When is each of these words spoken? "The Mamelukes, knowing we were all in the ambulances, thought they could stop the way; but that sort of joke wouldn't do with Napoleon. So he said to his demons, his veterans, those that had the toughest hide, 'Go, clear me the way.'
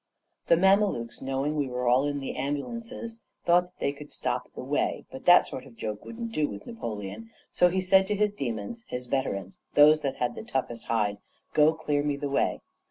"The 0.47 0.57
Mamelukes, 0.57 1.21
knowing 1.21 1.55
we 1.55 1.67
were 1.67 1.87
all 1.87 2.07
in 2.07 2.21
the 2.21 2.35
ambulances, 2.35 3.21
thought 3.45 3.77
they 3.77 3.93
could 3.93 4.11
stop 4.11 4.51
the 4.55 4.63
way; 4.63 5.05
but 5.11 5.25
that 5.25 5.45
sort 5.45 5.67
of 5.67 5.77
joke 5.77 6.03
wouldn't 6.03 6.31
do 6.31 6.47
with 6.47 6.65
Napoleon. 6.65 7.29
So 7.51 7.69
he 7.69 7.81
said 7.81 8.07
to 8.07 8.15
his 8.15 8.33
demons, 8.33 8.83
his 8.87 9.05
veterans, 9.05 9.59
those 9.75 10.01
that 10.01 10.15
had 10.15 10.33
the 10.33 10.41
toughest 10.41 10.85
hide, 10.85 11.19
'Go, 11.53 11.75
clear 11.75 12.01
me 12.01 12.15
the 12.17 12.29
way.' 12.29 12.61